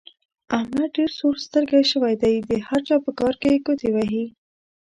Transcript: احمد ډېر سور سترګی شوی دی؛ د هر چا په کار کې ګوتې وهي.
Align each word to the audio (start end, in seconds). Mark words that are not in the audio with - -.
احمد 0.57 0.89
ډېر 0.97 1.11
سور 1.19 1.35
سترګی 1.45 1.83
شوی 1.91 2.13
دی؛ 2.21 2.35
د 2.49 2.51
هر 2.67 2.81
چا 2.87 2.97
په 3.05 3.11
کار 3.19 3.33
کې 3.41 3.61
ګوتې 3.65 3.89
وهي. 3.93 4.25